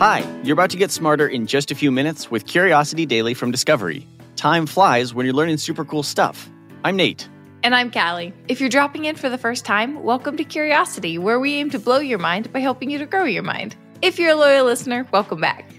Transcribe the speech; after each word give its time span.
Hi, 0.00 0.24
you're 0.42 0.54
about 0.54 0.70
to 0.70 0.78
get 0.78 0.90
smarter 0.90 1.28
in 1.28 1.46
just 1.46 1.70
a 1.70 1.74
few 1.74 1.90
minutes 1.90 2.30
with 2.30 2.46
Curiosity 2.46 3.04
Daily 3.04 3.34
from 3.34 3.50
Discovery. 3.50 4.08
Time 4.34 4.64
flies 4.64 5.12
when 5.12 5.26
you're 5.26 5.34
learning 5.34 5.58
super 5.58 5.84
cool 5.84 6.02
stuff. 6.02 6.48
I'm 6.84 6.96
Nate. 6.96 7.28
And 7.62 7.74
I'm 7.74 7.90
Callie. 7.90 8.32
If 8.48 8.60
you're 8.60 8.70
dropping 8.70 9.04
in 9.04 9.16
for 9.16 9.28
the 9.28 9.36
first 9.36 9.66
time, 9.66 10.02
welcome 10.02 10.38
to 10.38 10.44
Curiosity, 10.44 11.18
where 11.18 11.38
we 11.38 11.52
aim 11.56 11.68
to 11.68 11.78
blow 11.78 11.98
your 11.98 12.18
mind 12.18 12.50
by 12.50 12.60
helping 12.60 12.88
you 12.88 12.96
to 12.96 13.04
grow 13.04 13.24
your 13.24 13.42
mind. 13.42 13.76
If 14.00 14.18
you're 14.18 14.30
a 14.30 14.36
loyal 14.36 14.64
listener, 14.64 15.06
welcome 15.12 15.38
back. 15.38 15.70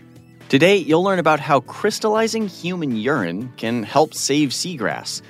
Today, 0.49 0.77
you'll 0.77 1.03
learn 1.03 1.17
about 1.17 1.39
how 1.39 1.61
crystallizing 1.61 2.47
human 2.47 2.97
urine 2.97 3.51
can 3.57 3.81
help 3.81 4.13
save 4.13 4.49
seagrass, 4.49 5.23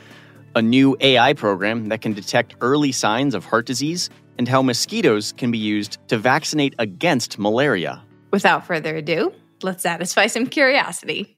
a 0.54 0.62
new 0.62 0.98
AI 1.00 1.32
program 1.32 1.88
that 1.88 2.02
can 2.02 2.12
detect 2.12 2.58
early 2.60 2.92
signs 2.92 3.36
of 3.36 3.46
heart 3.46 3.66
disease, 3.66 4.10
and 4.38 4.50
how 4.50 4.62
mosquitoes 4.62 5.32
can 5.32 5.50
be 5.50 5.58
used 5.58 5.98
to 6.10 6.18
vaccinate 6.18 6.76
against 6.78 7.40
malaria. 7.40 8.04
Without 8.32 8.66
further 8.66 8.96
ado, 8.96 9.34
let's 9.62 9.84
satisfy 9.84 10.28
some 10.28 10.48
curiosity. 10.48 11.38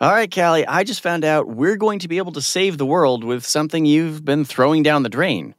All 0.00 0.12
right, 0.12 0.32
Callie, 0.32 0.66
I 0.66 0.84
just 0.84 1.00
found 1.00 1.24
out 1.24 1.48
we're 1.48 1.76
going 1.76 1.98
to 2.00 2.08
be 2.08 2.18
able 2.18 2.32
to 2.32 2.42
save 2.42 2.78
the 2.78 2.86
world 2.86 3.24
with 3.24 3.44
something 3.44 3.84
you've 3.84 4.24
been 4.24 4.44
throwing 4.44 4.84
down 4.84 5.02
the 5.02 5.08
drain. 5.08 5.54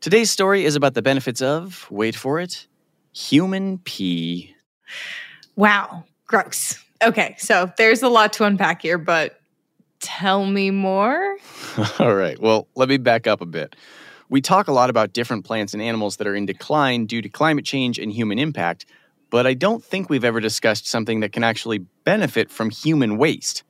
Today's 0.00 0.30
story 0.30 0.64
is 0.64 0.76
about 0.76 0.94
the 0.94 1.02
benefits 1.02 1.42
of, 1.42 1.86
wait 1.90 2.14
for 2.14 2.38
it, 2.38 2.68
human 3.12 3.78
pee. 3.78 4.54
Wow, 5.56 6.04
gross. 6.26 6.78
Okay, 7.02 7.34
so 7.38 7.72
there's 7.76 8.02
a 8.02 8.08
lot 8.08 8.32
to 8.34 8.44
unpack 8.44 8.82
here, 8.82 8.98
but 8.98 9.40
tell 10.00 10.46
me 10.46 10.70
more. 10.70 11.36
All 11.98 12.14
right, 12.14 12.38
well, 12.40 12.68
let 12.76 12.88
me 12.88 12.96
back 12.96 13.26
up 13.26 13.40
a 13.40 13.46
bit. 13.46 13.74
We 14.28 14.40
talk 14.40 14.68
a 14.68 14.72
lot 14.72 14.90
about 14.90 15.12
different 15.12 15.44
plants 15.44 15.74
and 15.74 15.82
animals 15.82 16.18
that 16.18 16.28
are 16.28 16.34
in 16.36 16.46
decline 16.46 17.06
due 17.06 17.22
to 17.22 17.28
climate 17.28 17.64
change 17.64 17.98
and 17.98 18.12
human 18.12 18.38
impact, 18.38 18.86
but 19.30 19.46
I 19.46 19.54
don't 19.54 19.82
think 19.82 20.10
we've 20.10 20.24
ever 20.24 20.40
discussed 20.40 20.86
something 20.86 21.20
that 21.20 21.32
can 21.32 21.44
actually 21.44 21.78
benefit 22.04 22.50
from 22.50 22.70
human 22.70 23.16
waste. 23.16 23.62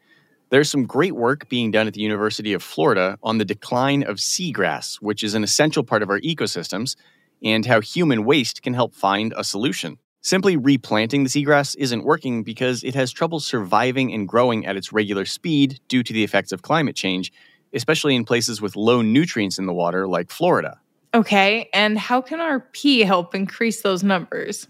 There's 0.48 0.70
some 0.70 0.86
great 0.86 1.14
work 1.14 1.48
being 1.48 1.70
done 1.70 1.86
at 1.86 1.94
the 1.94 2.00
University 2.00 2.52
of 2.54 2.62
Florida 2.62 3.18
on 3.22 3.38
the 3.38 3.44
decline 3.44 4.02
of 4.02 4.16
seagrass, 4.16 4.96
which 4.96 5.22
is 5.22 5.34
an 5.34 5.44
essential 5.44 5.84
part 5.84 6.02
of 6.02 6.10
our 6.10 6.18
ecosystems, 6.20 6.96
and 7.42 7.66
how 7.66 7.80
human 7.80 8.24
waste 8.24 8.62
can 8.62 8.74
help 8.74 8.94
find 8.94 9.32
a 9.36 9.44
solution. 9.44 9.98
Simply 10.22 10.56
replanting 10.56 11.22
the 11.24 11.30
seagrass 11.30 11.76
isn't 11.78 12.04
working 12.04 12.42
because 12.42 12.82
it 12.82 12.94
has 12.94 13.12
trouble 13.12 13.40
surviving 13.40 14.12
and 14.12 14.28
growing 14.28 14.66
at 14.66 14.76
its 14.76 14.92
regular 14.92 15.24
speed 15.24 15.80
due 15.88 16.02
to 16.02 16.12
the 16.12 16.24
effects 16.24 16.52
of 16.52 16.62
climate 16.62 16.96
change, 16.96 17.32
especially 17.72 18.16
in 18.16 18.24
places 18.24 18.60
with 18.60 18.76
low 18.76 19.02
nutrients 19.02 19.58
in 19.58 19.66
the 19.66 19.72
water 19.72 20.08
like 20.08 20.30
Florida. 20.30 20.80
Okay, 21.12 21.68
and 21.74 21.98
how 21.98 22.20
can 22.20 22.40
our 22.40 22.60
pee 22.72 23.00
help 23.00 23.34
increase 23.34 23.82
those 23.82 24.04
numbers? 24.04 24.68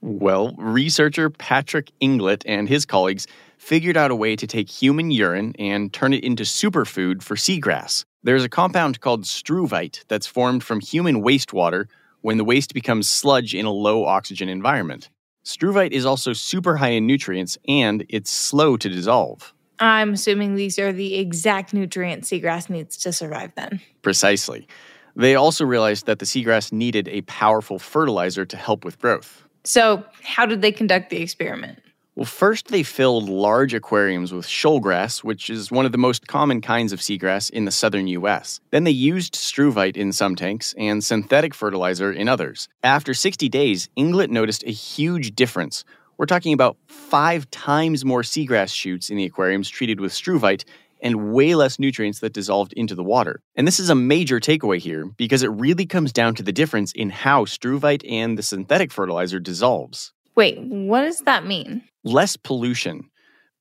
well, 0.00 0.54
researcher 0.56 1.30
Patrick 1.30 1.90
Inglett 2.00 2.42
and 2.46 2.68
his 2.68 2.86
colleagues 2.86 3.26
figured 3.58 3.96
out 3.96 4.10
a 4.10 4.14
way 4.14 4.36
to 4.36 4.46
take 4.46 4.70
human 4.70 5.10
urine 5.10 5.54
and 5.58 5.92
turn 5.92 6.12
it 6.12 6.22
into 6.22 6.44
superfood 6.44 7.22
for 7.22 7.34
seagrass. 7.34 8.04
There's 8.22 8.44
a 8.44 8.48
compound 8.48 9.00
called 9.00 9.24
struvite 9.24 10.04
that's 10.08 10.26
formed 10.26 10.62
from 10.62 10.80
human 10.80 11.22
wastewater 11.22 11.86
when 12.20 12.36
the 12.36 12.44
waste 12.44 12.72
becomes 12.72 13.08
sludge 13.08 13.54
in 13.54 13.66
a 13.66 13.72
low 13.72 14.04
oxygen 14.04 14.48
environment. 14.48 15.10
Struvite 15.44 15.92
is 15.92 16.06
also 16.06 16.32
super 16.32 16.76
high 16.76 16.90
in 16.90 17.06
nutrients 17.06 17.58
and 17.66 18.04
it's 18.08 18.30
slow 18.30 18.76
to 18.76 18.88
dissolve. 18.88 19.52
I'm 19.80 20.12
assuming 20.12 20.54
these 20.54 20.78
are 20.78 20.92
the 20.92 21.16
exact 21.16 21.72
nutrients 21.72 22.30
seagrass 22.30 22.68
needs 22.68 22.98
to 22.98 23.12
survive 23.12 23.52
then. 23.56 23.80
Precisely. 24.02 24.68
They 25.16 25.34
also 25.34 25.64
realized 25.64 26.06
that 26.06 26.18
the 26.18 26.26
seagrass 26.26 26.72
needed 26.72 27.08
a 27.08 27.22
powerful 27.22 27.78
fertilizer 27.78 28.44
to 28.44 28.56
help 28.56 28.84
with 28.84 28.98
growth. 28.98 29.44
So, 29.64 30.04
how 30.22 30.46
did 30.46 30.62
they 30.62 30.72
conduct 30.72 31.10
the 31.10 31.20
experiment? 31.20 31.78
Well, 32.16 32.26
first 32.26 32.68
they 32.68 32.82
filled 32.82 33.28
large 33.28 33.72
aquariums 33.72 34.32
with 34.32 34.46
shoalgrass, 34.46 35.22
which 35.24 35.48
is 35.48 35.70
one 35.70 35.86
of 35.86 35.92
the 35.92 35.98
most 35.98 36.26
common 36.26 36.60
kinds 36.60 36.92
of 36.92 37.00
seagrass 37.00 37.50
in 37.50 37.64
the 37.64 37.70
southern 37.70 38.08
US. 38.08 38.60
Then 38.72 38.84
they 38.84 38.90
used 38.90 39.34
struvite 39.34 39.96
in 39.96 40.12
some 40.12 40.34
tanks 40.34 40.74
and 40.76 41.02
synthetic 41.02 41.54
fertilizer 41.54 42.12
in 42.12 42.28
others. 42.28 42.68
After 42.82 43.14
60 43.14 43.48
days, 43.48 43.88
Inglett 43.96 44.28
noticed 44.28 44.64
a 44.64 44.70
huge 44.70 45.34
difference. 45.34 45.84
We're 46.18 46.26
talking 46.26 46.52
about 46.52 46.76
five 46.88 47.50
times 47.50 48.04
more 48.04 48.22
seagrass 48.22 48.74
shoots 48.74 49.08
in 49.08 49.16
the 49.16 49.24
aquariums 49.24 49.70
treated 49.70 50.00
with 50.00 50.12
struvite 50.12 50.64
and 51.02 51.32
way 51.32 51.54
less 51.54 51.78
nutrients 51.78 52.20
that 52.20 52.32
dissolved 52.32 52.72
into 52.74 52.94
the 52.94 53.02
water. 53.02 53.42
And 53.56 53.66
this 53.66 53.80
is 53.80 53.90
a 53.90 53.94
major 53.94 54.40
takeaway 54.40 54.78
here 54.78 55.06
because 55.16 55.42
it 55.42 55.50
really 55.50 55.86
comes 55.86 56.12
down 56.12 56.34
to 56.36 56.42
the 56.42 56.52
difference 56.52 56.92
in 56.92 57.10
how 57.10 57.44
struvite 57.44 58.08
and 58.10 58.36
the 58.36 58.42
synthetic 58.42 58.92
fertilizer 58.92 59.38
dissolves. 59.38 60.12
Wait, 60.34 60.58
what 60.60 61.02
does 61.02 61.20
that 61.20 61.46
mean? 61.46 61.82
Less 62.04 62.36
pollution. 62.36 63.10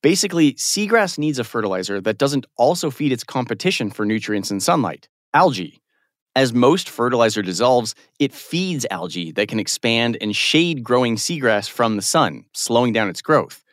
Basically, 0.01 0.53
seagrass 0.53 1.17
needs 1.17 1.39
a 1.39 1.43
fertilizer 1.43 1.99
that 1.99 2.17
doesn't 2.17 2.45
also 2.55 2.89
feed 2.89 3.11
its 3.11 3.23
competition 3.23 3.89
for 3.91 4.05
nutrients 4.05 4.49
and 4.51 4.63
sunlight 4.63 5.09
algae. 5.33 5.81
As 6.35 6.53
most 6.53 6.89
fertilizer 6.89 7.41
dissolves, 7.41 7.95
it 8.19 8.33
feeds 8.33 8.85
algae 8.89 9.31
that 9.33 9.47
can 9.49 9.59
expand 9.59 10.17
and 10.21 10.35
shade 10.35 10.83
growing 10.83 11.17
seagrass 11.17 11.69
from 11.69 11.95
the 11.95 12.01
sun, 12.01 12.45
slowing 12.53 12.93
down 12.93 13.09
its 13.09 13.21
growth. 13.21 13.63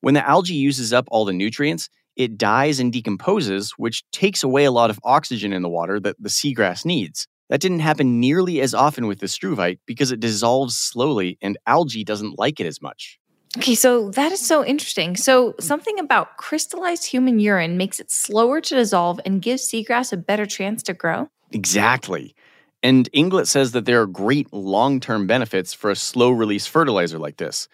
When 0.00 0.14
the 0.14 0.28
algae 0.28 0.54
uses 0.54 0.92
up 0.92 1.06
all 1.10 1.24
the 1.24 1.32
nutrients, 1.32 1.88
it 2.16 2.36
dies 2.38 2.80
and 2.80 2.92
decomposes, 2.92 3.72
which 3.72 4.02
takes 4.10 4.42
away 4.42 4.64
a 4.64 4.70
lot 4.70 4.90
of 4.90 5.00
oxygen 5.04 5.52
in 5.52 5.62
the 5.62 5.68
water 5.68 5.98
that 6.00 6.16
the 6.18 6.28
seagrass 6.28 6.84
needs. 6.84 7.26
That 7.48 7.60
didn't 7.60 7.80
happen 7.80 8.20
nearly 8.20 8.60
as 8.60 8.74
often 8.74 9.06
with 9.06 9.20
the 9.20 9.26
struvite 9.26 9.78
because 9.86 10.10
it 10.10 10.20
dissolves 10.20 10.76
slowly 10.76 11.38
and 11.42 11.58
algae 11.66 12.04
doesn't 12.04 12.38
like 12.38 12.60
it 12.60 12.66
as 12.66 12.80
much. 12.80 13.18
Okay, 13.58 13.74
so 13.74 14.10
that 14.12 14.32
is 14.32 14.40
so 14.40 14.64
interesting. 14.64 15.14
So, 15.14 15.54
something 15.60 15.98
about 15.98 16.38
crystallized 16.38 17.04
human 17.04 17.38
urine 17.38 17.76
makes 17.76 18.00
it 18.00 18.10
slower 18.10 18.62
to 18.62 18.74
dissolve 18.74 19.20
and 19.26 19.42
gives 19.42 19.70
seagrass 19.70 20.10
a 20.12 20.16
better 20.16 20.46
chance 20.46 20.82
to 20.84 20.94
grow? 20.94 21.28
Exactly. 21.50 22.34
And 22.82 23.10
Inglett 23.12 23.46
says 23.46 23.72
that 23.72 23.84
there 23.84 24.00
are 24.00 24.06
great 24.06 24.50
long 24.52 25.00
term 25.00 25.26
benefits 25.26 25.74
for 25.74 25.90
a 25.90 25.96
slow 25.96 26.30
release 26.30 26.66
fertilizer 26.66 27.18
like 27.18 27.36
this. 27.36 27.68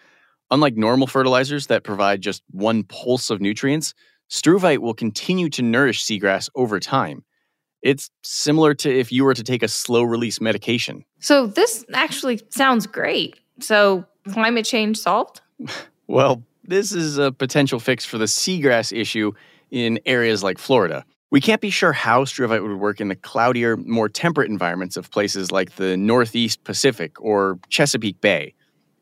Unlike 0.51 0.75
normal 0.75 1.07
fertilizers 1.07 1.67
that 1.67 1.83
provide 1.83 2.21
just 2.21 2.43
one 2.51 2.83
pulse 2.83 3.29
of 3.29 3.39
nutrients, 3.39 3.93
struvite 4.29 4.79
will 4.79 4.93
continue 4.93 5.49
to 5.49 5.61
nourish 5.61 6.03
seagrass 6.03 6.49
over 6.55 6.79
time. 6.79 7.23
It's 7.81 8.09
similar 8.23 8.73
to 8.75 8.93
if 8.93 9.11
you 9.11 9.23
were 9.23 9.33
to 9.33 9.43
take 9.43 9.63
a 9.63 9.67
slow 9.67 10.03
release 10.03 10.41
medication. 10.41 11.05
So, 11.19 11.47
this 11.47 11.85
actually 11.93 12.41
sounds 12.49 12.87
great. 12.87 13.39
So, 13.59 14.05
climate 14.31 14.65
change 14.65 14.97
solved? 14.97 15.41
well, 16.07 16.43
this 16.63 16.91
is 16.91 17.17
a 17.17 17.31
potential 17.31 17.79
fix 17.79 18.05
for 18.05 18.17
the 18.17 18.25
seagrass 18.25 18.95
issue 18.95 19.31
in 19.71 19.99
areas 20.05 20.43
like 20.43 20.57
Florida. 20.57 21.05
We 21.31 21.41
can't 21.41 21.61
be 21.61 21.69
sure 21.69 21.93
how 21.93 22.25
struvite 22.25 22.63
would 22.63 22.79
work 22.79 22.99
in 22.99 23.07
the 23.07 23.15
cloudier, 23.15 23.77
more 23.77 24.09
temperate 24.09 24.49
environments 24.49 24.97
of 24.97 25.11
places 25.11 25.51
like 25.51 25.75
the 25.75 25.95
Northeast 25.95 26.63
Pacific 26.63 27.21
or 27.21 27.59
Chesapeake 27.69 28.19
Bay. 28.19 28.55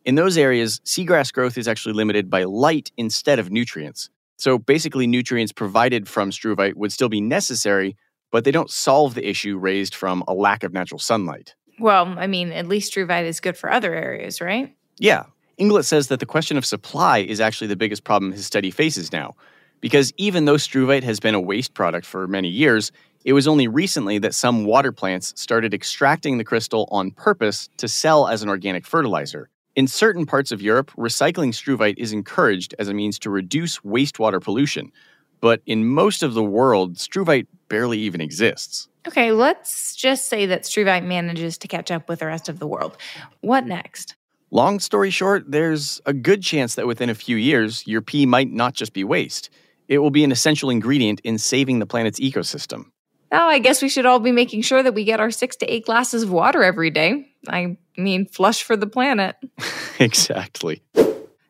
In 0.04 0.16
those 0.16 0.38
areas, 0.38 0.80
seagrass 0.86 1.32
growth 1.32 1.58
is 1.58 1.68
actually 1.68 1.94
limited 1.94 2.30
by 2.30 2.44
light 2.44 2.92
instead 2.98 3.40
of 3.40 3.50
nutrients. 3.50 4.10
So 4.38 4.58
basically, 4.58 5.08
nutrients 5.08 5.52
provided 5.52 6.08
from 6.08 6.30
struvite 6.32 6.76
would 6.76 6.92
still 6.92 7.10
be 7.10 7.22
necessary, 7.22 7.98
but 8.32 8.44
they 8.44 8.52
don't 8.52 8.70
solve 8.70 9.16
the 9.16 9.28
issue 9.28 9.58
raised 9.58 9.96
from 9.96 10.24
a 10.28 10.34
lack 10.34 10.64
of 10.64 10.74
natural 10.74 11.00
sunlight. 11.00 11.56
Well, 11.80 12.16
I 12.18 12.28
mean, 12.28 12.52
at 12.52 12.68
least 12.68 12.94
struvite 12.94 13.26
is 13.26 13.40
good 13.40 13.58
for 13.58 13.72
other 13.72 13.94
areas, 13.94 14.42
right? 14.42 14.76
Yeah. 14.98 15.26
Inglett 15.60 15.86
says 15.86 16.08
that 16.08 16.20
the 16.20 16.26
question 16.26 16.58
of 16.58 16.66
supply 16.66 17.20
is 17.20 17.40
actually 17.40 17.68
the 17.68 17.76
biggest 17.76 18.04
problem 18.04 18.32
his 18.32 18.46
study 18.46 18.70
faces 18.72 19.12
now. 19.12 19.36
Because 19.82 20.12
even 20.18 20.46
though 20.46 20.56
struvite 20.56 21.04
has 21.04 21.20
been 21.20 21.36
a 21.36 21.42
waste 21.42 21.74
product 21.74 22.06
for 22.06 22.28
many 22.28 22.50
years, 22.50 22.92
it 23.26 23.34
was 23.34 23.48
only 23.48 23.68
recently 23.68 24.18
that 24.20 24.34
some 24.34 24.66
water 24.66 24.92
plants 24.92 25.34
started 25.36 25.74
extracting 25.74 26.38
the 26.38 26.44
crystal 26.44 26.88
on 26.92 27.12
purpose 27.12 27.70
to 27.78 27.88
sell 27.88 28.28
as 28.28 28.42
an 28.42 28.50
organic 28.50 28.86
fertilizer. 28.86 29.50
In 29.78 29.86
certain 29.86 30.26
parts 30.26 30.52
of 30.52 30.60
Europe, 30.60 30.92
recycling 30.98 31.50
struvite 31.54 32.00
is 32.00 32.12
encouraged 32.12 32.74
as 32.80 32.88
a 32.88 32.96
means 32.96 33.20
to 33.20 33.30
reduce 33.30 33.78
wastewater 33.82 34.42
pollution. 34.42 34.92
But 35.40 35.62
in 35.68 35.86
most 35.86 36.24
of 36.24 36.34
the 36.34 36.42
world, 36.42 36.96
struvite 36.96 37.46
barely 37.70 38.00
even 38.00 38.20
exists. 38.20 38.88
Okay, 39.08 39.32
let's 39.32 39.96
just 39.96 40.30
say 40.30 40.48
that 40.48 40.64
struvite 40.64 41.06
manages 41.06 41.60
to 41.60 41.68
catch 41.68 41.92
up 41.92 42.10
with 42.10 42.22
the 42.22 42.26
rest 42.26 42.50
of 42.50 42.58
the 42.58 42.66
world. 42.66 42.98
What 43.42 43.68
next? 43.68 44.16
Long 44.50 44.80
story 44.80 45.12
short, 45.12 45.44
there's 45.48 46.02
a 46.08 46.14
good 46.14 46.42
chance 46.42 46.74
that 46.74 46.88
within 46.88 47.12
a 47.12 47.16
few 47.16 47.36
years, 47.36 47.86
your 47.86 48.02
pee 48.02 48.26
might 48.26 48.52
not 48.52 48.74
just 48.74 48.94
be 48.94 49.04
waste. 49.04 49.52
It 49.88 50.00
will 50.00 50.10
be 50.10 50.24
an 50.24 50.32
essential 50.32 50.72
ingredient 50.72 51.20
in 51.24 51.38
saving 51.38 51.78
the 51.78 51.86
planet's 51.86 52.20
ecosystem. 52.20 52.86
Oh, 53.32 53.48
I 53.48 53.60
guess 53.60 53.84
we 53.84 53.90
should 53.90 54.08
all 54.08 54.20
be 54.20 54.32
making 54.32 54.64
sure 54.64 54.82
that 54.82 54.96
we 54.96 55.04
get 55.04 55.20
our 55.20 55.30
six 55.30 55.56
to 55.58 55.72
eight 55.72 55.86
glasses 55.86 56.24
of 56.24 56.32
water 56.32 56.64
every 56.64 56.90
day. 56.90 57.27
I 57.48 57.78
mean, 57.98 58.26
flush 58.26 58.64
for 58.64 58.76
the 58.76 58.88
planet. 58.88 59.36
exactly. 60.00 60.82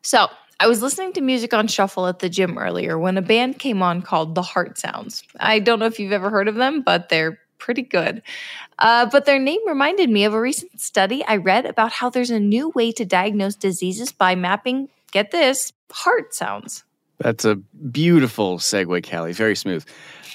So, 0.02 0.28
I 0.60 0.66
was 0.66 0.82
listening 0.82 1.12
to 1.12 1.20
music 1.20 1.54
on 1.54 1.68
shuffle 1.68 2.08
at 2.08 2.18
the 2.18 2.28
gym 2.28 2.58
earlier 2.58 2.98
when 2.98 3.16
a 3.16 3.22
band 3.22 3.60
came 3.60 3.80
on 3.80 4.02
called 4.02 4.34
The 4.34 4.42
Heart 4.42 4.76
Sounds. 4.76 5.22
I 5.38 5.60
don't 5.60 5.78
know 5.78 5.86
if 5.86 6.00
you've 6.00 6.12
ever 6.12 6.30
heard 6.30 6.48
of 6.48 6.56
them, 6.56 6.82
but 6.82 7.08
they're 7.08 7.38
pretty 7.58 7.82
good. 7.82 8.22
Uh, 8.78 9.06
but 9.06 9.24
their 9.24 9.38
name 9.38 9.60
reminded 9.68 10.10
me 10.10 10.24
of 10.24 10.34
a 10.34 10.40
recent 10.40 10.80
study 10.80 11.24
I 11.24 11.36
read 11.36 11.64
about 11.64 11.92
how 11.92 12.10
there's 12.10 12.30
a 12.30 12.40
new 12.40 12.70
way 12.70 12.90
to 12.92 13.04
diagnose 13.04 13.54
diseases 13.54 14.10
by 14.10 14.34
mapping 14.34 14.88
get 15.12 15.30
this, 15.30 15.72
heart 15.90 16.34
sounds. 16.34 16.84
That's 17.18 17.44
a 17.44 17.56
beautiful 17.56 18.58
segue, 18.58 19.08
Callie. 19.08 19.32
Very 19.32 19.56
smooth. 19.56 19.84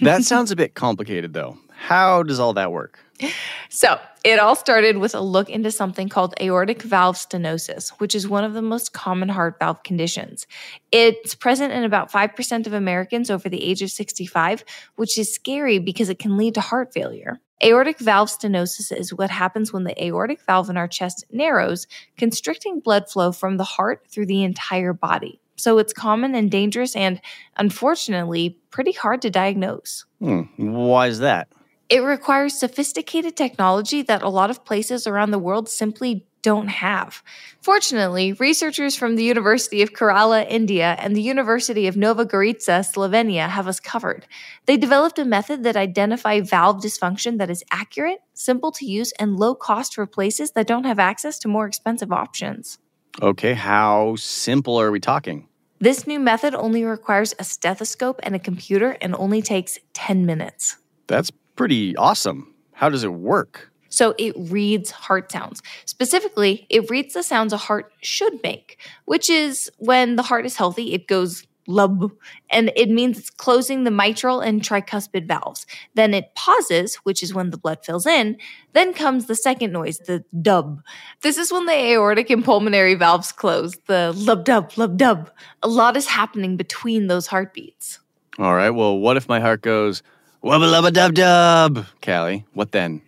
That 0.02 0.24
sounds 0.24 0.52
a 0.52 0.56
bit 0.56 0.74
complicated, 0.74 1.34
though. 1.34 1.58
How 1.84 2.24
does 2.24 2.40
all 2.40 2.54
that 2.54 2.72
work? 2.72 2.98
So, 3.68 4.00
it 4.24 4.40
all 4.40 4.56
started 4.56 5.00
with 5.00 5.14
a 5.14 5.20
look 5.20 5.50
into 5.50 5.70
something 5.70 6.08
called 6.08 6.34
aortic 6.40 6.82
valve 6.82 7.18
stenosis, 7.18 7.90
which 8.00 8.16
is 8.16 8.26
one 8.26 8.46
of 8.46 8.54
the 8.54 8.62
most 8.62 8.94
common 8.94 9.28
heart 9.28 9.60
valve 9.60 9.84
conditions. 9.84 10.48
It's 10.94 11.36
present 11.36 11.74
in 11.74 11.84
about 11.84 12.10
5% 12.10 12.68
of 12.68 12.72
Americans 12.72 13.30
over 13.30 13.50
the 13.50 13.62
age 13.62 13.82
of 13.82 13.92
65, 13.92 14.64
which 14.96 15.18
is 15.18 15.36
scary 15.36 15.78
because 15.78 16.08
it 16.08 16.20
can 16.20 16.38
lead 16.38 16.54
to 16.54 16.62
heart 16.62 16.94
failure. 16.94 17.42
Aortic 17.62 18.00
valve 18.00 18.30
stenosis 18.30 18.98
is 18.98 19.14
what 19.14 19.30
happens 19.30 19.74
when 19.74 19.84
the 19.84 20.02
aortic 20.02 20.42
valve 20.44 20.70
in 20.70 20.78
our 20.78 20.88
chest 20.88 21.26
narrows, 21.32 21.86
constricting 22.18 22.80
blood 22.80 23.10
flow 23.10 23.34
from 23.34 23.58
the 23.58 23.66
heart 23.66 24.06
through 24.10 24.28
the 24.28 24.44
entire 24.44 24.94
body. 24.94 25.42
So 25.58 25.80
it's 25.80 25.92
common 25.92 26.34
and 26.34 26.50
dangerous 26.50 26.96
and, 26.96 27.20
unfortunately, 27.58 28.58
pretty 28.70 28.94
hard 28.94 29.22
to 29.24 29.30
diagnose. 29.30 30.06
Hmm. 30.20 30.44
Why 30.56 31.08
is 31.08 31.20
that? 31.20 31.50
It 31.90 32.00
requires 32.00 32.58
sophisticated 32.58 33.36
technology 33.36 34.02
that 34.04 34.24
a 34.24 34.30
lot 34.30 34.50
of 34.50 34.66
places 34.66 35.06
around 35.06 35.32
the 35.32 35.40
world 35.40 35.70
simply 35.70 36.26
don't 36.44 36.68
have. 36.68 37.24
Fortunately, 37.62 38.34
researchers 38.34 38.96
from 38.96 39.16
the 39.16 39.24
University 39.24 39.82
of 39.82 39.94
Kerala, 39.94 40.46
India, 40.50 40.96
and 41.00 41.16
the 41.16 41.22
University 41.22 41.88
of 41.88 41.96
Nova 41.96 42.26
Gorica, 42.26 42.84
Slovenia 42.84 43.48
have 43.48 43.68
us 43.68 43.80
covered. 43.80 44.28
They 44.66 44.78
developed 44.78 45.18
a 45.18 45.26
method 45.26 45.64
that 45.64 45.78
identifies 45.78 46.50
valve 46.50 46.82
dysfunction 46.82 47.38
that 47.38 47.50
is 47.50 47.64
accurate, 47.72 48.20
simple 48.34 48.72
to 48.74 48.86
use, 48.86 49.14
and 49.14 49.38
low 49.38 49.56
cost 49.56 49.96
for 49.96 50.06
places 50.06 50.52
that 50.52 50.68
don't 50.68 50.84
have 50.84 51.00
access 51.00 51.40
to 51.40 51.48
more 51.48 51.66
expensive 51.66 52.12
options. 52.12 52.78
Okay, 53.22 53.54
how 53.54 54.16
simple 54.18 54.80
are 54.80 54.92
we 54.92 55.00
talking? 55.00 55.48
This 55.80 56.06
new 56.08 56.20
method 56.20 56.56
only 56.56 56.84
requires 56.84 57.34
a 57.40 57.44
stethoscope 57.44 58.20
and 58.24 58.36
a 58.36 58.40
computer 58.40 58.98
and 59.02 59.16
only 59.16 59.42
takes 59.42 59.80
10 59.94 60.26
minutes. 60.26 60.78
That's 61.08 61.32
pretty 61.56 61.96
awesome. 61.96 62.54
How 62.74 62.90
does 62.90 63.04
it 63.04 63.14
work? 63.14 63.72
So 63.90 64.16
it 64.18 64.34
reads 64.38 64.90
heart 64.90 65.32
sounds. 65.32 65.62
Specifically, 65.86 66.66
it 66.70 66.90
reads 66.90 67.14
the 67.14 67.22
sounds 67.22 67.54
a 67.54 67.58
heart 67.58 67.92
should 68.02 68.42
make, 68.42 68.80
which 69.06 69.30
is 69.30 69.70
when 69.78 70.16
the 70.16 70.24
heart 70.24 70.48
is 70.48 70.56
healthy, 70.56 70.94
it 70.94 71.08
goes 71.08 71.46
lub, 71.68 72.12
and 72.50 72.72
it 72.76 72.90
means 72.90 73.20
it's 73.20 73.30
closing 73.30 73.84
the 73.84 73.92
mitral 73.92 74.42
and 74.42 74.62
tricuspid 74.62 75.28
valves. 75.28 75.66
Then 75.94 76.14
it 76.14 76.34
pauses, 76.36 76.96
which 77.04 77.24
is 77.24 77.34
when 77.34 77.52
the 77.52 77.58
blood 77.58 77.86
fills 77.86 78.06
in. 78.06 78.38
Then 78.74 78.94
comes 78.94 79.28
the 79.28 79.36
second 79.36 79.72
noise, 79.72 80.00
the 80.00 80.26
dub. 80.42 80.82
This 81.22 81.38
is 81.38 81.52
when 81.52 81.66
the 81.66 81.74
aortic 81.74 82.30
and 82.30 82.44
pulmonary 82.44 82.96
valves 82.96 83.32
close, 83.32 83.78
the 83.88 84.12
lub 84.16 84.44
dub, 84.44 84.72
lub 84.78 84.98
dub. 84.98 85.32
A 85.62 85.68
lot 85.68 85.96
is 85.96 86.08
happening 86.08 86.58
between 86.58 87.08
those 87.08 87.28
heartbeats. 87.28 88.00
All 88.40 88.56
right, 88.56 88.72
well, 88.72 88.98
what 88.98 89.18
if 89.18 89.30
my 89.30 89.40
heart 89.40 89.62
goes 89.62 90.02
wubba 90.44 90.70
lubba 90.72 90.92
dub 90.92 91.14
dub? 91.14 91.86
Callie, 92.02 92.46
what 92.54 92.72
then? 92.72 93.02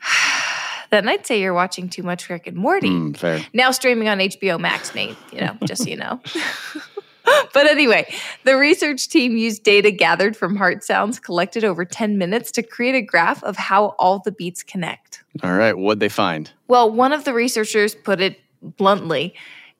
then 0.90 1.08
I'd 1.08 1.26
say 1.26 1.40
you're 1.40 1.54
watching 1.54 1.88
too 1.88 2.02
much 2.02 2.28
Rick 2.28 2.46
and 2.46 2.56
Morty. 2.56 2.88
Hmm, 2.88 3.12
fair. 3.12 3.44
Now 3.52 3.70
streaming 3.70 4.08
on 4.08 4.18
HBO 4.18 4.58
Max, 4.60 4.94
Nate, 4.94 5.16
you 5.32 5.40
know, 5.40 5.56
just 5.64 5.84
so 5.84 5.88
you 5.88 5.96
know. 5.96 6.20
but 7.54 7.66
anyway, 7.66 8.12
the 8.44 8.56
research 8.56 9.08
team 9.08 9.36
used 9.36 9.62
data 9.62 9.90
gathered 9.90 10.36
from 10.36 10.56
heart 10.56 10.84
sounds 10.84 11.18
collected 11.18 11.64
over 11.64 11.84
10 11.84 12.18
minutes 12.18 12.50
to 12.52 12.62
create 12.62 12.94
a 12.94 13.02
graph 13.02 13.42
of 13.44 13.56
how 13.56 13.94
all 13.98 14.20
the 14.20 14.32
beats 14.32 14.62
connect. 14.62 15.22
All 15.42 15.54
right, 15.54 15.76
what'd 15.76 16.00
they 16.00 16.08
find? 16.08 16.50
Well, 16.68 16.90
one 16.90 17.12
of 17.12 17.24
the 17.24 17.34
researchers 17.34 17.94
put 17.94 18.20
it 18.20 18.40
bluntly. 18.62 19.34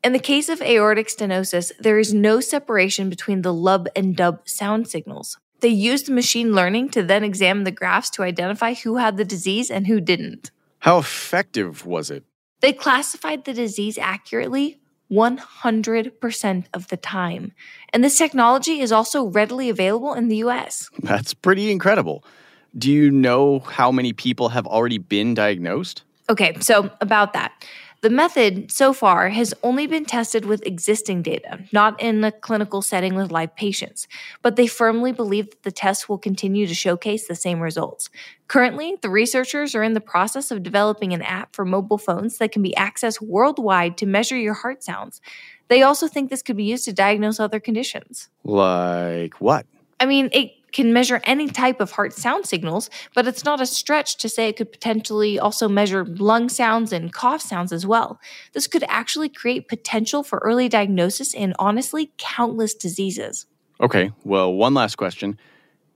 In 0.05 0.13
the 0.13 0.19
case 0.21 0.49
of 0.49 0.63
aortic 0.63 1.09
stenosis, 1.09 1.73
there 1.81 1.99
is 1.99 2.15
no 2.15 2.41
separation 2.41 3.11
between 3.11 3.43
the 3.43 3.53
lub 3.53 3.89
and 3.97 4.15
dub 4.15 4.49
sound 4.49 4.87
signals. 4.87 5.39
They 5.61 5.69
used 5.69 6.09
machine 6.09 6.55
learning 6.55 6.91
to 6.91 7.03
then 7.03 7.25
examine 7.25 7.65
the 7.65 7.71
graphs 7.71 8.11
to 8.11 8.23
identify 8.23 8.75
who 8.75 8.97
had 8.97 9.17
the 9.17 9.25
disease 9.25 9.71
and 9.71 9.87
who 9.87 10.01
didn't. 10.01 10.51
How 10.81 10.99
effective 10.99 11.85
was 11.85 12.11
it? 12.11 12.25
They 12.61 12.73
classified 12.73 13.45
the 13.45 13.53
disease 13.53 13.99
accurately 13.99 14.81
100% 15.11 16.65
of 16.75 16.89
the 16.89 16.97
time. 16.97 17.53
And 17.93 18.05
this 18.05 18.19
technology 18.19 18.81
is 18.81 18.93
also 18.93 19.25
readily 19.25 19.69
available 19.69 20.15
in 20.15 20.29
the 20.29 20.37
US. 20.37 20.91
That's 21.03 21.35
pretty 21.35 21.71
incredible. 21.71 22.25
Do 22.77 22.93
you 22.93 23.11
know 23.11 23.61
how 23.61 23.91
many 23.91 24.13
people 24.13 24.51
have 24.51 24.67
already 24.67 24.99
been 24.99 25.35
diagnosed? 25.35 26.03
Okay, 26.31 26.57
so 26.61 26.91
about 27.01 27.33
that. 27.33 27.53
The 28.01 28.11
method 28.11 28.71
so 28.71 28.93
far 28.93 29.29
has 29.31 29.53
only 29.65 29.89
been 29.89 30.05
tested 30.05 30.45
with 30.45 30.65
existing 30.65 31.23
data, 31.23 31.59
not 31.73 32.01
in 32.01 32.23
a 32.23 32.31
clinical 32.31 32.81
setting 32.81 33.17
with 33.17 33.33
live 33.33 33.57
patients, 33.57 34.07
but 34.41 34.55
they 34.55 34.69
firmly 34.69 35.11
believe 35.11 35.51
that 35.51 35.65
the 35.65 35.73
test 35.73 36.09
will 36.09 36.19
continue 36.19 36.69
to 36.69 36.75
showcase 36.75 37.27
the 37.27 37.35
same 37.35 37.59
results. 37.59 38.09
Currently, 38.47 38.99
the 39.03 39.11
researchers 39.11 39.75
are 39.75 39.83
in 39.83 39.95
the 39.95 40.01
process 40.01 40.53
of 40.53 40.63
developing 40.63 41.13
an 41.13 41.23
app 41.23 41.57
for 41.57 41.65
mobile 41.65 41.99
phones 41.99 42.39
that 42.39 42.53
can 42.53 42.63
be 42.63 42.73
accessed 42.79 43.21
worldwide 43.21 43.99
to 43.99 44.07
measure 44.07 44.37
your 44.37 44.55
heart 44.55 44.85
sounds. 44.85 45.21
They 45.67 45.83
also 45.83 46.07
think 46.07 46.31
this 46.31 46.43
could 46.43 46.57
be 46.57 46.65
used 46.65 46.85
to 46.85 46.93
diagnose 46.93 47.41
other 47.41 47.59
conditions. 47.59 48.29
Like 48.45 49.41
what? 49.41 49.67
I 49.99 50.07
mean, 50.07 50.29
it 50.33 50.53
can 50.73 50.93
measure 50.93 51.21
any 51.25 51.49
type 51.49 51.81
of 51.81 51.93
heart 51.93 52.13
sound 52.13 52.47
signals, 52.47 52.91
but 53.15 53.27
it's 53.27 53.45
not 53.45 53.61
a 53.61 53.67
stretch 53.67 54.17
to 54.19 54.29
say 54.29 54.49
it 54.49 54.57
could 54.57 54.71
potentially 54.73 55.39
also 55.39 55.69
measure 55.69 56.05
lung 56.05 56.49
sounds 56.49 56.93
and 56.93 57.13
cough 57.13 57.41
sounds 57.43 57.73
as 57.73 57.87
well. 57.87 58.21
This 58.53 58.67
could 58.67 58.85
actually 58.89 59.29
create 59.29 59.69
potential 59.69 60.23
for 60.23 60.39
early 60.39 60.69
diagnosis 60.69 61.35
in 61.35 61.55
honestly 61.59 62.13
countless 62.19 62.75
diseases. 62.75 63.47
Okay, 63.81 64.13
well, 64.25 64.53
one 64.53 64.75
last 64.75 64.97
question. 64.97 65.39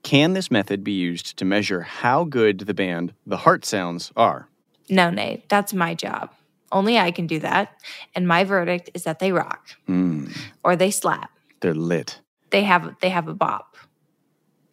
Can 0.02 0.32
this 0.32 0.50
method 0.50 0.82
be 0.82 0.92
used 0.92 1.36
to 1.36 1.44
measure 1.44 1.82
how 1.82 2.24
good 2.24 2.60
the 2.60 2.74
band 2.74 3.12
The 3.26 3.36
Heart 3.38 3.64
Sounds 3.64 4.10
are? 4.16 4.48
No, 4.88 5.10
Nate, 5.10 5.48
that's 5.48 5.72
my 5.72 5.94
job. 5.94 6.30
Only 6.72 6.98
I 6.98 7.10
can 7.10 7.26
do 7.26 7.38
that. 7.40 7.76
And 8.14 8.26
my 8.26 8.44
verdict 8.44 8.90
is 8.94 9.04
that 9.04 9.18
they 9.18 9.30
rock. 9.32 9.68
Mm, 9.88 10.34
Or 10.64 10.74
they 10.74 10.90
slap. 10.90 11.30
they're 11.60 11.74
lit. 11.74 12.20
They 12.50 12.64
have 12.64 12.96
they 13.00 13.08
have 13.10 13.28
a 13.28 13.34
bop. 13.34 13.71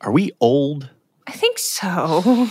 Are 0.02 0.12
we 0.12 0.32
old? 0.40 0.90
I 1.28 1.32
think 1.32 1.60
so. 1.60 2.48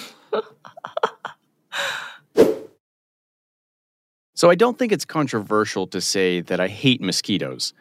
So 4.35 4.49
I 4.49 4.55
don't 4.55 4.79
think 4.79 4.93
it's 4.93 5.05
controversial 5.05 5.88
to 5.88 6.00
say 6.00 6.40
that 6.43 6.61
I 6.61 6.69
hate 6.69 7.00
mosquitoes. 7.00 7.73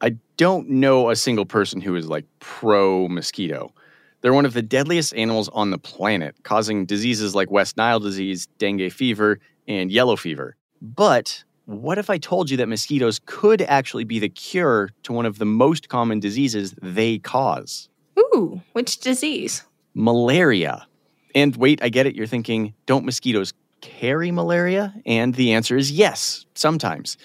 I 0.00 0.16
don't 0.38 0.70
know 0.70 1.10
a 1.10 1.16
single 1.16 1.44
person 1.44 1.82
who 1.82 1.94
is 1.94 2.08
like 2.08 2.24
pro 2.40 3.06
mosquito. 3.08 3.74
They're 4.22 4.32
one 4.32 4.46
of 4.46 4.54
the 4.54 4.62
deadliest 4.62 5.14
animals 5.14 5.50
on 5.50 5.70
the 5.70 5.78
planet, 5.78 6.34
causing 6.42 6.86
diseases 6.86 7.34
like 7.34 7.50
West 7.50 7.76
Nile 7.76 8.00
disease, 8.00 8.46
dengue 8.56 8.90
fever, 8.92 9.40
and 9.68 9.92
yellow 9.92 10.16
fever. 10.16 10.56
But 10.80 11.44
what 11.66 11.98
if 11.98 12.08
I 12.08 12.16
told 12.16 12.48
you 12.48 12.56
that 12.56 12.66
mosquitoes 12.68 13.20
could 13.26 13.60
actually 13.60 14.04
be 14.04 14.18
the 14.18 14.30
cure 14.30 14.88
to 15.02 15.12
one 15.12 15.26
of 15.26 15.38
the 15.38 15.44
most 15.44 15.90
common 15.90 16.18
diseases 16.18 16.74
they 16.80 17.18
cause? 17.18 17.90
Ooh, 18.18 18.62
which 18.72 18.98
disease? 18.98 19.62
Malaria. 19.94 20.86
And 21.34 21.54
wait, 21.56 21.82
I 21.82 21.88
get 21.88 22.06
it. 22.06 22.14
You're 22.14 22.26
thinking, 22.26 22.74
don't 22.86 23.04
mosquitoes 23.04 23.52
carry 23.80 24.30
malaria? 24.30 24.94
And 25.04 25.34
the 25.34 25.52
answer 25.52 25.76
is 25.76 25.92
yes, 25.92 26.46
sometimes. 26.54 27.16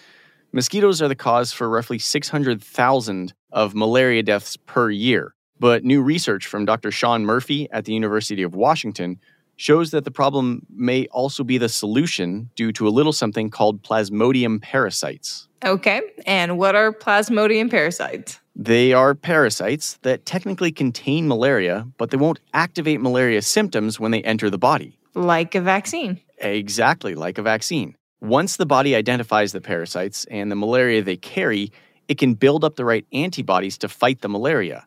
Mosquitoes 0.52 1.02
are 1.02 1.08
the 1.08 1.16
cause 1.16 1.54
for 1.54 1.70
roughly 1.70 1.98
600,000 1.98 3.34
of 3.52 3.74
malaria 3.74 4.22
deaths 4.22 4.58
per 4.58 4.90
year. 4.90 5.34
But 5.60 5.86
new 5.86 6.02
research 6.02 6.46
from 6.46 6.66
Dr. 6.66 6.92
Sean 6.92 7.24
Murphy 7.24 7.70
at 7.72 7.86
the 7.86 7.94
University 7.94 8.44
of 8.44 8.54
Washington 8.54 9.20
shows 9.56 9.92
that 9.92 10.04
the 10.04 10.12
problem 10.12 10.66
may 10.76 11.06
also 11.08 11.44
be 11.44 11.58
the 11.58 11.70
solution 11.70 12.50
due 12.56 12.74
to 12.74 12.88
a 12.88 12.90
little 12.90 13.14
something 13.14 13.50
called 13.50 13.82
plasmodium 13.84 14.62
parasites. 14.62 15.48
Okay. 15.64 16.02
And 16.26 16.58
what 16.58 16.76
are 16.76 16.92
plasmodium 16.92 17.70
parasites? 17.70 18.41
They 18.56 18.94
are 18.94 19.16
parasites 19.16 19.98
that 20.02 20.26
technically 20.26 20.72
contain 20.72 21.28
malaria, 21.28 21.88
but 21.98 22.12
they 22.12 22.18
won't 22.18 22.40
activate 22.54 23.02
malaria 23.02 23.42
symptoms 23.42 24.00
when 24.00 24.12
they 24.12 24.22
enter 24.24 24.50
the 24.50 24.58
body. 24.58 24.98
Like 25.14 25.56
a 25.56 25.62
vaccine. 25.62 26.20
Exactly 26.38 27.16
like 27.16 27.38
a 27.38 27.42
vaccine. 27.42 27.96
Once 28.20 28.58
the 28.58 28.66
body 28.66 28.96
identifies 28.96 29.52
the 29.52 29.62
parasites 29.62 30.26
and 30.26 30.52
the 30.52 30.56
malaria 30.56 31.02
they 31.02 31.18
carry, 31.18 31.72
it 32.08 32.18
can 32.18 32.34
build 32.34 32.64
up 32.64 32.76
the 32.76 32.86
right 32.86 33.06
antibodies 33.14 33.78
to 33.80 33.88
fight 33.88 34.22
the 34.22 34.30
malaria. 34.30 34.86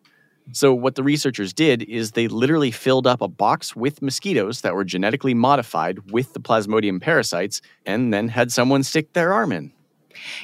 So, 0.52 0.74
what 0.74 0.94
the 0.94 1.02
researchers 1.02 1.54
did 1.54 1.82
is 1.84 2.12
they 2.12 2.28
literally 2.28 2.70
filled 2.70 3.06
up 3.06 3.22
a 3.22 3.28
box 3.28 3.74
with 3.74 4.02
mosquitoes 4.02 4.60
that 4.60 4.74
were 4.74 4.84
genetically 4.84 5.32
modified 5.32 6.10
with 6.12 6.34
the 6.34 6.40
plasmodium 6.40 7.00
parasites 7.00 7.62
and 7.86 8.12
then 8.12 8.28
had 8.28 8.52
someone 8.52 8.82
stick 8.82 9.14
their 9.14 9.32
arm 9.32 9.52
in. 9.52 9.72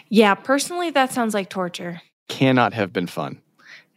Yeah, 0.09 0.35
personally, 0.35 0.91
that 0.91 1.13
sounds 1.13 1.35
like 1.35 1.51
torture. 1.51 2.01
Cannot 2.31 2.73
have 2.73 2.93
been 2.93 3.09
fun. 3.09 3.43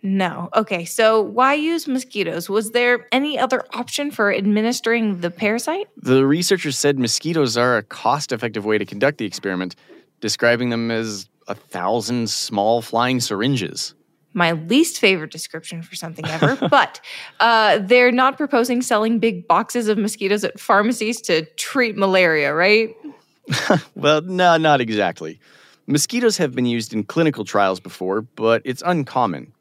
No. 0.01 0.49
Okay, 0.53 0.83
so 0.83 1.21
why 1.21 1.53
use 1.53 1.87
mosquitoes? 1.87 2.49
Was 2.49 2.71
there 2.71 3.07
any 3.13 3.39
other 3.39 3.63
option 3.73 4.11
for 4.11 4.33
administering 4.33 5.21
the 5.21 5.31
parasite? 5.31 5.87
The 5.95 6.25
researchers 6.25 6.77
said 6.77 6.99
mosquitoes 6.99 7.55
are 7.55 7.77
a 7.77 7.83
cost 7.83 8.33
effective 8.33 8.65
way 8.65 8.77
to 8.77 8.85
conduct 8.85 9.19
the 9.19 9.25
experiment, 9.25 9.75
describing 10.19 10.71
them 10.71 10.91
as 10.91 11.29
a 11.47 11.55
thousand 11.55 12.29
small 12.29 12.81
flying 12.81 13.21
syringes. 13.21 13.93
My 14.33 14.53
least 14.53 14.99
favorite 14.99 15.31
description 15.31 15.83
for 15.83 15.95
something 15.95 16.25
ever, 16.25 16.55
but 16.69 16.99
uh, 17.39 17.77
they're 17.77 18.11
not 18.11 18.35
proposing 18.35 18.81
selling 18.81 19.19
big 19.19 19.47
boxes 19.47 19.87
of 19.87 19.97
mosquitoes 19.97 20.43
at 20.43 20.59
pharmacies 20.59 21.21
to 21.21 21.45
treat 21.55 21.95
malaria, 21.95 22.53
right? 22.53 22.93
well, 23.95 24.21
no, 24.21 24.57
not 24.57 24.81
exactly. 24.81 25.39
Mosquitoes 25.85 26.37
have 26.37 26.55
been 26.55 26.65
used 26.65 26.93
in 26.93 27.03
clinical 27.03 27.43
trials 27.43 27.79
before, 27.79 28.21
but 28.21 28.61
it's 28.63 28.81
uncommon. 28.85 29.51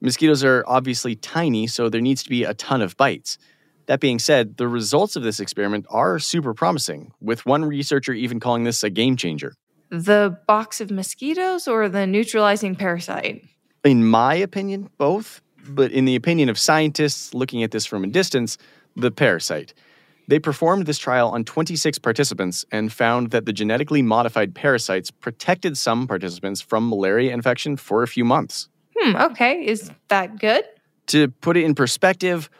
Mosquitoes 0.00 0.42
are 0.42 0.64
obviously 0.66 1.16
tiny, 1.16 1.66
so 1.66 1.88
there 1.88 2.00
needs 2.00 2.22
to 2.22 2.30
be 2.30 2.44
a 2.44 2.54
ton 2.54 2.80
of 2.80 2.96
bites. 2.96 3.36
That 3.86 4.00
being 4.00 4.18
said, 4.18 4.56
the 4.56 4.68
results 4.68 5.16
of 5.16 5.22
this 5.22 5.38
experiment 5.38 5.86
are 5.90 6.18
super 6.18 6.54
promising, 6.54 7.12
with 7.20 7.44
one 7.44 7.64
researcher 7.64 8.14
even 8.14 8.40
calling 8.40 8.64
this 8.64 8.82
a 8.82 8.90
game 8.90 9.16
changer. 9.16 9.54
The 9.90 10.38
box 10.46 10.80
of 10.80 10.90
mosquitoes 10.90 11.68
or 11.68 11.88
the 11.88 12.06
neutralizing 12.06 12.74
parasite? 12.74 13.44
In 13.84 14.04
my 14.04 14.34
opinion, 14.34 14.90
both. 14.98 15.42
But 15.68 15.92
in 15.92 16.04
the 16.04 16.16
opinion 16.16 16.48
of 16.48 16.58
scientists 16.58 17.34
looking 17.34 17.62
at 17.62 17.70
this 17.70 17.86
from 17.86 18.02
a 18.02 18.08
distance, 18.08 18.56
the 18.96 19.10
parasite. 19.10 19.74
They 20.28 20.38
performed 20.38 20.86
this 20.86 20.98
trial 20.98 21.28
on 21.28 21.44
26 21.44 21.98
participants 21.98 22.64
and 22.72 22.92
found 22.92 23.30
that 23.30 23.46
the 23.46 23.52
genetically 23.52 24.02
modified 24.02 24.54
parasites 24.54 25.10
protected 25.10 25.78
some 25.78 26.08
participants 26.08 26.60
from 26.60 26.88
malaria 26.88 27.32
infection 27.32 27.76
for 27.76 28.02
a 28.02 28.08
few 28.08 28.24
months. 28.24 28.68
Hmm, 28.98 29.16
okay. 29.16 29.64
Is 29.64 29.90
that 30.08 30.38
good? 30.40 30.64
To 31.08 31.28
put 31.28 31.56
it 31.56 31.64
in 31.64 31.74
perspective, 31.74 32.50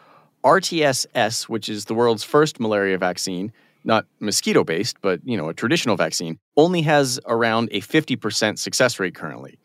RTS-S, 0.45 1.49
which 1.49 1.67
is 1.67 1.85
the 1.85 1.93
world's 1.93 2.23
first 2.23 2.59
malaria 2.59 2.97
vaccine, 2.97 3.51
not 3.83 4.05
mosquito 4.19 4.63
based, 4.63 4.97
but 5.01 5.19
you 5.25 5.35
know, 5.35 5.49
a 5.49 5.53
traditional 5.53 5.97
vaccine, 5.97 6.39
only 6.55 6.83
has 6.83 7.19
around 7.25 7.69
a 7.71 7.81
50% 7.81 8.57
success 8.57 8.99
rate 8.99 9.15
currently. 9.15 9.59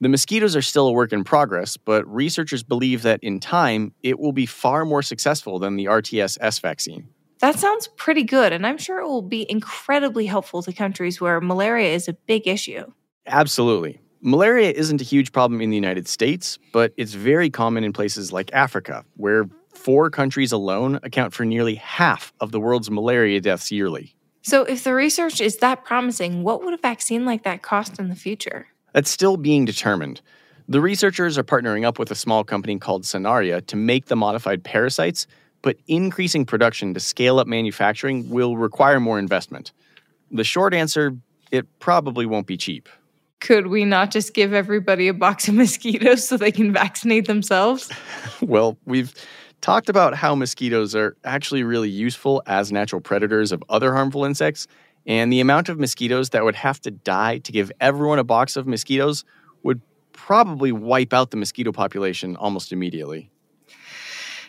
The 0.00 0.08
mosquitoes 0.08 0.56
are 0.56 0.62
still 0.62 0.88
a 0.88 0.92
work 0.92 1.12
in 1.12 1.22
progress, 1.22 1.76
but 1.76 2.06
researchers 2.12 2.62
believe 2.62 3.02
that 3.02 3.20
in 3.22 3.40
time 3.40 3.94
it 4.02 4.18
will 4.18 4.32
be 4.32 4.46
far 4.46 4.84
more 4.84 5.02
successful 5.02 5.58
than 5.58 5.76
the 5.76 5.84
RTS-S 5.84 6.58
vaccine. 6.58 7.08
That 7.42 7.58
sounds 7.58 7.88
pretty 7.96 8.22
good, 8.22 8.52
and 8.52 8.64
I'm 8.64 8.78
sure 8.78 9.00
it 9.00 9.08
will 9.08 9.20
be 9.20 9.50
incredibly 9.50 10.26
helpful 10.26 10.62
to 10.62 10.72
countries 10.72 11.20
where 11.20 11.40
malaria 11.40 11.92
is 11.92 12.06
a 12.06 12.12
big 12.12 12.46
issue. 12.46 12.84
Absolutely. 13.26 13.98
Malaria 14.20 14.70
isn't 14.70 15.00
a 15.00 15.04
huge 15.04 15.32
problem 15.32 15.60
in 15.60 15.70
the 15.70 15.76
United 15.76 16.06
States, 16.06 16.60
but 16.72 16.92
it's 16.96 17.14
very 17.14 17.50
common 17.50 17.82
in 17.82 17.92
places 17.92 18.32
like 18.32 18.52
Africa, 18.52 19.04
where 19.16 19.48
four 19.74 20.08
countries 20.08 20.52
alone 20.52 21.00
account 21.02 21.34
for 21.34 21.44
nearly 21.44 21.74
half 21.74 22.32
of 22.40 22.52
the 22.52 22.60
world's 22.60 22.92
malaria 22.92 23.40
deaths 23.40 23.72
yearly. 23.72 24.14
So, 24.42 24.62
if 24.62 24.84
the 24.84 24.94
research 24.94 25.40
is 25.40 25.56
that 25.56 25.84
promising, 25.84 26.44
what 26.44 26.64
would 26.64 26.74
a 26.74 26.78
vaccine 26.78 27.24
like 27.24 27.42
that 27.42 27.62
cost 27.62 27.98
in 27.98 28.08
the 28.08 28.14
future? 28.14 28.68
That's 28.92 29.10
still 29.10 29.36
being 29.36 29.64
determined. 29.64 30.20
The 30.68 30.80
researchers 30.80 31.36
are 31.38 31.42
partnering 31.42 31.84
up 31.84 31.98
with 31.98 32.12
a 32.12 32.14
small 32.14 32.44
company 32.44 32.78
called 32.78 33.02
Sanaria 33.02 33.66
to 33.66 33.74
make 33.74 34.06
the 34.06 34.16
modified 34.16 34.62
parasites, 34.62 35.26
but 35.62 35.76
increasing 35.86 36.44
production 36.44 36.92
to 36.94 37.00
scale 37.00 37.38
up 37.38 37.46
manufacturing 37.46 38.28
will 38.28 38.56
require 38.56 39.00
more 39.00 39.18
investment. 39.18 39.72
The 40.30 40.44
short 40.44 40.74
answer 40.74 41.16
it 41.50 41.66
probably 41.78 42.26
won't 42.26 42.46
be 42.46 42.56
cheap. 42.56 42.88
Could 43.40 43.66
we 43.66 43.84
not 43.84 44.10
just 44.10 44.34
give 44.34 44.52
everybody 44.52 45.08
a 45.08 45.14
box 45.14 45.48
of 45.48 45.54
mosquitoes 45.54 46.26
so 46.26 46.36
they 46.36 46.52
can 46.52 46.72
vaccinate 46.72 47.26
themselves? 47.26 47.90
well, 48.40 48.78
we've 48.86 49.14
talked 49.60 49.88
about 49.88 50.14
how 50.14 50.34
mosquitoes 50.34 50.94
are 50.94 51.16
actually 51.24 51.62
really 51.62 51.90
useful 51.90 52.42
as 52.46 52.72
natural 52.72 53.00
predators 53.00 53.52
of 53.52 53.62
other 53.68 53.92
harmful 53.92 54.24
insects, 54.24 54.66
and 55.06 55.32
the 55.32 55.40
amount 55.40 55.68
of 55.68 55.78
mosquitoes 55.78 56.30
that 56.30 56.44
would 56.44 56.54
have 56.54 56.80
to 56.80 56.90
die 56.90 57.38
to 57.38 57.52
give 57.52 57.72
everyone 57.80 58.18
a 58.18 58.24
box 58.24 58.56
of 58.56 58.66
mosquitoes 58.66 59.24
would 59.62 59.80
probably 60.12 60.72
wipe 60.72 61.12
out 61.12 61.30
the 61.30 61.36
mosquito 61.36 61.72
population 61.72 62.36
almost 62.36 62.72
immediately. 62.72 63.30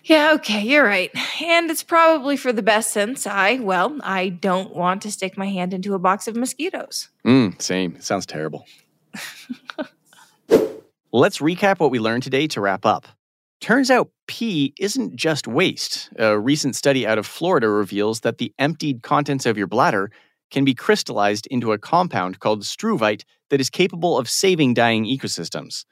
Yeah, 0.03 0.33
okay, 0.33 0.61
you're 0.61 0.83
right. 0.83 1.11
And 1.41 1.71
it's 1.71 1.83
probably 1.83 2.35
for 2.35 2.51
the 2.51 2.61
best 2.61 2.91
since 2.91 3.25
I, 3.25 3.59
well, 3.59 3.97
I 4.03 4.29
don't 4.29 4.75
want 4.75 5.01
to 5.03 5.11
stick 5.11 5.37
my 5.37 5.47
hand 5.47 5.73
into 5.73 5.93
a 5.93 5.99
box 5.99 6.27
of 6.27 6.35
mosquitoes. 6.35 7.07
Mm, 7.25 7.61
same. 7.61 7.95
It 7.95 8.03
sounds 8.03 8.25
terrible. 8.25 8.65
Let's 11.13 11.37
recap 11.37 11.79
what 11.79 11.91
we 11.91 11.99
learned 11.99 12.23
today 12.23 12.47
to 12.47 12.59
wrap 12.59 12.85
up. 12.85 13.07
Turns 13.61 13.89
out 13.89 14.09
pee 14.27 14.73
isn't 14.77 15.15
just 15.15 15.47
waste. 15.47 16.09
A 16.17 16.37
recent 16.37 16.75
study 16.75 17.07
out 17.07 17.17
of 17.17 17.25
Florida 17.25 17.69
reveals 17.69 18.19
that 18.21 18.39
the 18.39 18.53
emptied 18.59 19.03
contents 19.03 19.45
of 19.45 19.57
your 19.57 19.67
bladder 19.67 20.11
can 20.51 20.65
be 20.65 20.73
crystallized 20.73 21.47
into 21.47 21.71
a 21.71 21.77
compound 21.77 22.39
called 22.39 22.63
struvite 22.63 23.23
that 23.49 23.61
is 23.61 23.69
capable 23.69 24.17
of 24.17 24.29
saving 24.29 24.73
dying 24.73 25.05
ecosystems. 25.05 25.85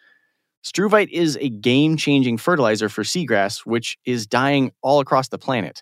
Struvite 0.63 1.09
is 1.09 1.37
a 1.41 1.49
game 1.49 1.97
changing 1.97 2.37
fertilizer 2.37 2.87
for 2.87 3.03
seagrass, 3.03 3.65
which 3.65 3.97
is 4.05 4.27
dying 4.27 4.71
all 4.81 4.99
across 4.99 5.29
the 5.29 5.39
planet. 5.39 5.81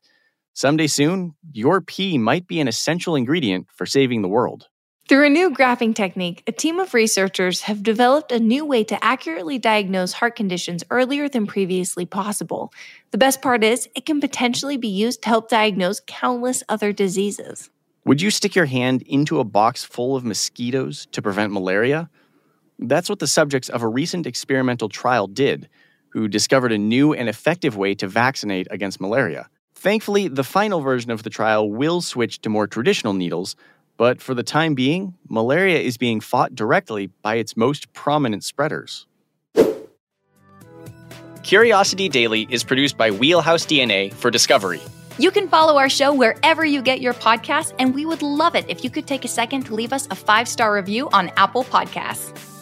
Someday 0.53 0.87
soon, 0.87 1.35
your 1.51 1.81
pee 1.81 2.17
might 2.17 2.47
be 2.47 2.61
an 2.61 2.67
essential 2.67 3.15
ingredient 3.15 3.67
for 3.75 3.85
saving 3.85 4.21
the 4.21 4.29
world. 4.29 4.67
Through 5.09 5.25
a 5.25 5.29
new 5.29 5.49
graphing 5.49 5.95
technique, 5.95 6.43
a 6.47 6.51
team 6.51 6.79
of 6.79 6.93
researchers 6.93 7.61
have 7.61 7.83
developed 7.83 8.31
a 8.31 8.39
new 8.39 8.63
way 8.63 8.83
to 8.85 9.03
accurately 9.03 9.57
diagnose 9.57 10.13
heart 10.13 10.35
conditions 10.35 10.83
earlier 10.91 11.27
than 11.27 11.47
previously 11.47 12.05
possible. 12.05 12.71
The 13.11 13.17
best 13.17 13.41
part 13.41 13.63
is, 13.63 13.89
it 13.95 14.05
can 14.05 14.21
potentially 14.21 14.77
be 14.77 14.87
used 14.87 15.23
to 15.23 15.29
help 15.29 15.49
diagnose 15.49 15.99
countless 16.05 16.63
other 16.69 16.93
diseases. 16.93 17.69
Would 18.05 18.21
you 18.21 18.31
stick 18.31 18.55
your 18.55 18.65
hand 18.65 19.01
into 19.01 19.39
a 19.39 19.43
box 19.43 19.83
full 19.83 20.15
of 20.15 20.23
mosquitoes 20.23 21.07
to 21.11 21.21
prevent 21.21 21.51
malaria? 21.51 22.09
That's 22.79 23.09
what 23.09 23.19
the 23.19 23.27
subjects 23.27 23.67
of 23.67 23.83
a 23.83 23.87
recent 23.87 24.25
experimental 24.25 24.87
trial 24.87 25.27
did, 25.27 25.67
who 26.09 26.29
discovered 26.29 26.71
a 26.71 26.77
new 26.77 27.13
and 27.13 27.27
effective 27.27 27.75
way 27.75 27.93
to 27.95 28.07
vaccinate 28.07 28.67
against 28.71 29.01
malaria. 29.01 29.49
Thankfully, 29.75 30.29
the 30.29 30.43
final 30.43 30.79
version 30.79 31.11
of 31.11 31.23
the 31.23 31.29
trial 31.29 31.69
will 31.69 32.01
switch 32.01 32.41
to 32.41 32.49
more 32.49 32.67
traditional 32.67 33.13
needles, 33.13 33.55
but 33.97 34.21
for 34.21 34.33
the 34.33 34.43
time 34.43 34.75
being, 34.75 35.13
malaria 35.27 35.79
is 35.79 35.97
being 35.97 36.21
fought 36.21 36.55
directly 36.55 37.07
by 37.21 37.35
its 37.35 37.57
most 37.57 37.91
prominent 37.91 38.45
spreaders. 38.45 39.07
Curiosity 41.43 42.07
Daily 42.07 42.47
is 42.49 42.63
produced 42.63 42.97
by 42.97 43.11
Wheelhouse 43.11 43.65
DNA 43.65 44.13
for 44.13 44.31
Discovery. 44.31 44.81
You 45.17 45.31
can 45.31 45.49
follow 45.49 45.77
our 45.77 45.89
show 45.89 46.13
wherever 46.13 46.63
you 46.63 46.81
get 46.81 47.01
your 47.01 47.13
podcasts, 47.13 47.73
and 47.77 47.93
we 47.93 48.05
would 48.05 48.21
love 48.21 48.55
it 48.55 48.65
if 48.69 48.85
you 48.85 48.89
could 48.89 49.05
take 49.05 49.25
a 49.25 49.27
second 49.27 49.65
to 49.65 49.75
leave 49.75 49.91
us 49.91 50.07
a 50.11 50.15
five 50.15 50.47
star 50.47 50.73
review 50.73 51.09
on 51.11 51.29
Apple 51.35 51.65
Podcasts. 51.65 52.58